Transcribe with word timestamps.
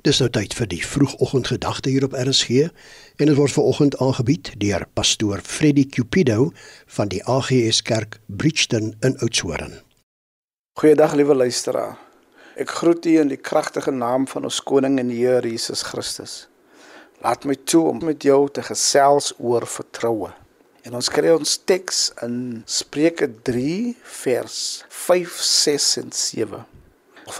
Dis 0.00 0.16
nou 0.22 0.30
tyd 0.32 0.54
vir 0.56 0.68
die 0.70 0.80
vroegoggendgedagte 0.80 1.90
hier 1.92 2.06
op 2.06 2.14
RSG 2.16 2.62
en 3.20 3.28
dit 3.28 3.34
word 3.36 3.52
veraloggend 3.52 3.98
aangebied 4.00 4.48
deur 4.62 4.86
pastoor 4.96 5.42
Freddie 5.44 5.84
Cupido 5.92 6.46
van 6.96 7.10
die 7.12 7.20
AGS 7.28 7.82
Kerk 7.84 8.16
Bridgton 8.24 8.94
in 9.04 9.18
Oudtshoorn. 9.20 9.74
Goeiedag 10.80 11.12
liewe 11.20 11.36
luisteraar. 11.36 11.98
Ek 12.56 12.72
groet 12.80 13.04
u 13.04 13.18
in 13.20 13.28
die 13.28 13.40
kragtige 13.50 13.92
naam 13.92 14.24
van 14.32 14.48
ons 14.48 14.62
koning 14.64 14.96
en 15.04 15.12
Here 15.12 15.44
Jesus 15.44 15.84
Christus. 15.84 16.46
Laat 17.20 17.44
my 17.44 17.58
toe 17.68 17.84
om 17.92 18.00
met 18.00 18.24
jou 18.24 18.46
te 18.48 18.64
gesels 18.64 19.34
oor 19.36 19.68
vertroue. 19.68 20.32
En 20.88 20.96
ons 20.96 21.12
kry 21.12 21.36
ons 21.36 21.58
teks 21.68 22.06
in 22.24 22.62
Spreuke 22.64 23.28
3 23.44 23.98
vers 24.24 24.60
5, 24.88 25.40
6 25.44 25.96
en 26.06 26.14
7. 26.24 26.66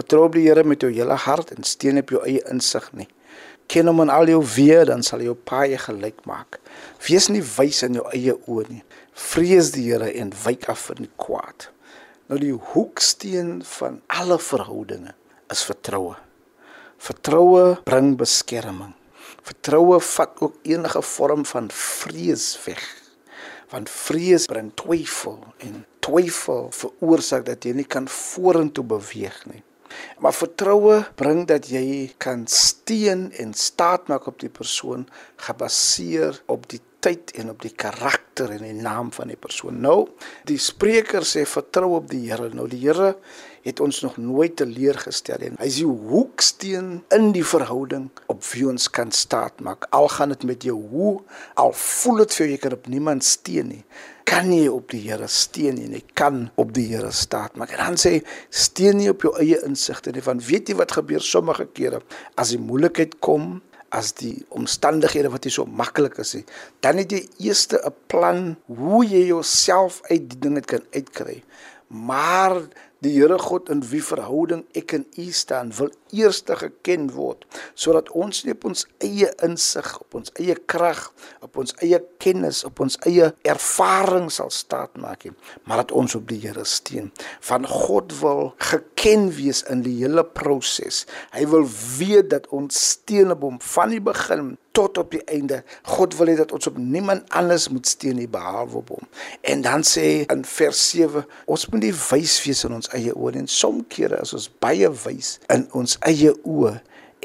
Vertrou 0.01 0.31
op 0.31 0.37
die 0.39 0.47
Here 0.47 0.63
met 0.65 0.81
jou 0.81 0.89
hele 0.95 1.17
hart 1.27 1.51
en 1.53 1.67
steun 1.67 2.01
op 2.01 2.13
jou 2.15 2.23
eie 2.25 2.41
insig 2.49 2.87
nie. 2.97 3.09
Ken 3.69 3.91
hom 3.91 4.01
in 4.07 4.13
al 4.13 4.31
jou 4.33 4.39
weë, 4.41 4.87
dan 4.89 5.05
sal 5.05 5.21
hy 5.21 5.29
jou 5.29 5.37
paai 5.37 5.77
gelyk 5.79 6.25
maak. 6.27 6.57
Wees 7.05 7.29
nie 7.29 7.43
wys 7.45 7.83
in 7.85 7.99
jou 7.99 8.07
eie 8.09 8.33
oë 8.49 8.65
nie. 8.71 8.81
Vrees 9.13 9.75
die 9.77 9.85
Here 9.91 10.09
en 10.23 10.33
wyk 10.47 10.71
af 10.73 10.89
van 10.89 11.05
die 11.05 11.13
kwaad. 11.21 11.69
Nou 12.33 12.41
die 12.41 12.55
hoeksteen 12.73 13.59
van 13.77 14.01
alle 14.09 14.41
verhoudinge 14.41 15.13
is 15.53 15.67
vertroue. 15.69 16.17
Vertroue 17.01 17.77
bring 17.85 18.15
beskerming. 18.17 18.97
Vertroue 19.45 20.01
vat 20.15 20.41
ook 20.41 20.61
enige 20.65 21.05
vorm 21.13 21.45
van 21.53 21.69
vrees 21.77 22.55
weg. 22.65 22.85
Want 23.71 23.93
vrees 23.93 24.49
bring 24.49 24.73
twyfel 24.81 25.43
en 25.61 25.83
twyfel 26.01 26.71
veroorsaak 26.73 27.51
dat 27.53 27.69
jy 27.69 27.77
nie 27.77 27.91
kan 27.91 28.09
vorentoe 28.09 28.87
beweeg 28.97 29.45
nie. 29.51 29.61
Maar 30.21 30.37
vertroue 30.37 31.01
bring 31.17 31.47
dat 31.49 31.71
jy 31.73 32.13
kan 32.21 32.45
steun 32.47 33.31
en 33.33 33.55
staat 33.57 34.09
maak 34.13 34.27
op 34.29 34.41
die 34.41 34.53
persoon 34.53 35.07
gebaseer 35.41 36.43
op 36.47 36.69
die 36.69 36.81
tyd 37.05 37.33
en 37.41 37.53
op 37.53 37.63
die 37.65 37.73
karakter 37.73 38.53
en 38.55 38.65
die 38.65 38.77
naam 38.77 39.11
van 39.13 39.33
die 39.33 39.39
persoon. 39.41 39.81
Nou, 39.83 40.09
die 40.49 40.59
spreker 40.61 41.27
sê 41.27 41.47
vertrou 41.49 41.95
op 41.99 42.11
die 42.11 42.27
Here. 42.29 42.51
Nou 42.55 42.69
die 42.71 42.83
Here 42.85 43.15
het 43.65 43.81
ons 43.85 44.01
nog 44.01 44.17
nooit 44.17 44.55
teleurgestel 44.57 45.43
en 45.51 45.59
hy 45.61 45.69
is 45.69 45.81
die 45.83 45.89
hoeksteen 45.89 47.03
in 47.13 47.33
die 47.37 47.45
verhouding 47.45 48.09
op 48.33 48.41
wie 48.53 48.65
ons 48.71 48.89
kan 48.89 49.13
staat 49.13 49.61
maak. 49.65 49.85
Al 49.97 50.09
gaan 50.13 50.33
dit 50.33 50.47
met 50.49 50.65
jou 50.65 50.79
hoe, 50.93 51.19
al 51.61 51.75
voel 51.77 52.25
dit 52.25 52.39
vir 52.39 52.47
jou 52.47 52.55
jy 52.55 52.63
kan 52.63 52.79
op 52.79 52.89
niemand 52.89 53.27
steun 53.29 53.71
nie 53.75 53.85
kan 54.31 54.51
jy 54.53 54.69
op 54.71 54.93
die 54.93 55.01
Here 55.09 55.27
steun 55.31 55.81
en 55.83 55.95
jy 55.97 56.03
kan 56.19 56.45
op 56.61 56.71
die 56.77 56.87
Here 56.93 57.11
staat 57.15 57.57
maak. 57.59 57.73
En 57.75 57.83
dan 57.83 57.99
sê 57.99 58.21
steun 58.55 59.01
nie 59.01 59.11
op 59.11 59.25
jou 59.27 59.33
eie 59.43 59.59
insigte 59.67 60.13
nie, 60.15 60.23
want 60.23 60.45
weet 60.47 60.71
jy 60.71 60.77
wat 60.79 60.95
gebeur 60.95 61.25
sommige 61.25 61.67
kere 61.75 61.99
as 62.39 62.53
die 62.55 62.61
moeilikheid 62.63 63.19
kom, 63.25 63.59
as 63.91 64.13
die 64.19 64.45
omstandighede 64.55 65.31
wat 65.33 65.45
nie 65.45 65.55
so 65.55 65.67
maklik 65.67 66.19
is 66.23 66.35
nie, 66.35 66.45
dan 66.85 67.01
het 67.03 67.13
jy 67.13 67.23
eers 67.47 67.67
'n 67.73 67.95
plan 68.07 68.57
hoe 68.67 69.05
jy 69.05 69.27
jouself 69.27 70.01
uit 70.11 70.31
die 70.31 70.39
dinge 70.39 70.61
kan 70.61 70.83
uitkry. 70.95 71.43
Maar 71.89 72.63
die 73.05 73.15
Here 73.17 73.39
God 73.41 73.71
in 73.73 73.81
wie 73.91 74.03
verhouding 74.05 74.65
ek 74.77 74.95
en 74.99 75.07
u 75.17 75.27
staan 75.33 75.73
wil 75.79 75.91
eers 76.13 76.43
geken 76.47 77.09
word 77.15 77.47
sodat 77.79 78.11
ons 78.17 78.43
nie 78.45 78.55
op 78.57 78.67
ons 78.69 78.85
eie 79.05 79.29
insig, 79.45 79.89
op 80.01 80.17
ons 80.19 80.33
eie 80.41 80.57
krag, 80.69 81.01
op 81.45 81.57
ons 81.61 81.75
eie 81.85 82.01
kennis, 82.23 82.63
op 82.69 82.81
ons 82.85 82.99
eie 83.09 83.31
ervaring 83.49 84.29
sal 84.33 84.51
staat 84.53 84.97
maak 85.01 85.25
nie, 85.25 85.35
maar 85.65 85.83
dat 85.83 85.95
ons 85.97 86.17
op 86.19 86.27
die 86.29 86.41
Here 86.41 86.65
steun. 86.65 87.11
Van 87.45 87.67
God 87.69 88.15
wil 88.21 88.55
geken 88.71 89.29
wees 89.37 89.63
in 89.71 89.85
die 89.85 89.97
hele 90.01 90.25
proses. 90.25 91.05
Hy 91.35 91.45
wil 91.53 91.67
weet 91.99 92.31
dat 92.33 92.49
ons 92.55 92.79
steun 92.95 93.35
op 93.35 93.45
hom 93.47 93.61
van 93.75 93.93
die 93.95 94.03
begin 94.05 94.57
tot 94.77 94.99
op 94.99 95.11
die 95.11 95.23
einde. 95.25 95.63
God 95.83 96.17
wil 96.19 96.33
hê 96.33 96.37
dat 96.39 96.53
ons 96.53 96.67
op 96.71 96.79
niemand 96.79 97.27
anders 97.29 97.69
moet 97.69 97.89
steun 97.89 98.19
nie 98.21 98.29
behalwe 98.31 98.83
op 98.83 98.93
hom. 98.97 99.09
En 99.41 99.65
dan 99.67 99.87
sê 99.87 100.07
in 100.27 100.45
vers 100.45 100.85
7, 100.91 101.25
ons 101.47 101.67
moet 101.73 101.87
nie 101.89 101.95
wys 102.11 102.37
wees 102.45 102.65
in 102.69 102.77
ons 102.79 102.93
eie 102.97 103.15
oë 103.15 103.41
en 103.43 103.51
soms 103.51 103.89
kere 103.93 104.21
as 104.21 104.35
ons 104.37 104.51
baie 104.63 104.91
wys 105.05 105.39
in 105.53 105.67
ons 105.77 105.99
eie 106.09 106.35
oë 106.45 106.77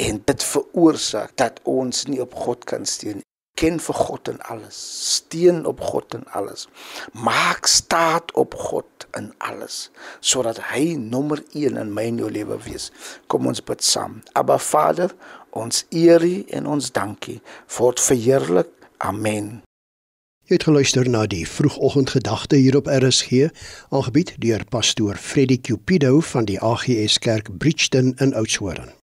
en 0.06 0.24
dit 0.26 0.50
veroorsaak 0.54 1.38
dat 1.40 1.62
ons 1.64 2.06
nie 2.12 2.22
op 2.24 2.36
God 2.46 2.66
kan 2.68 2.86
steun 2.90 3.25
ken 3.56 3.80
vir 3.80 3.96
God 3.96 4.30
in 4.32 4.42
alles, 4.52 4.78
steun 5.16 5.64
op 5.66 5.82
God 5.82 6.14
in 6.14 6.26
alles. 6.36 6.68
Maak 7.12 7.68
staat 7.72 8.34
op 8.36 8.56
God 8.60 9.08
in 9.16 9.32
alles 9.38 9.90
sodat 10.20 10.60
hy 10.72 10.96
nommer 11.00 11.44
1 11.54 11.80
in 11.80 11.94
my 11.96 12.10
en 12.12 12.20
jou 12.24 12.32
lewe 12.32 12.58
wees. 12.68 12.90
Kom 13.32 13.48
ons 13.48 13.64
bid 13.64 13.84
saam. 13.84 14.20
Aba 14.36 14.58
Vader, 14.60 15.16
ons 15.56 15.86
eer 15.90 16.24
U 16.24 16.36
en 16.58 16.68
ons 16.78 16.92
dankie. 16.92 17.40
Word 17.78 18.04
verheerlik. 18.04 18.72
Amen. 18.98 19.62
Jy 20.46 20.60
het 20.60 20.68
geluister 20.68 21.08
na 21.10 21.24
die 21.26 21.44
vroegoggendgedagte 21.50 22.60
hier 22.62 22.78
op 22.78 22.90
RSG, 22.92 23.48
aangebied 23.90 24.36
deur 24.44 24.62
pastoor 24.70 25.18
Freddie 25.18 25.58
Cupido 25.58 26.20
van 26.34 26.46
die 26.46 26.60
AGS 26.62 27.18
Kerk 27.20 27.50
Bridgton 27.58 28.14
in 28.22 28.36
Oudtshoorn. 28.36 28.96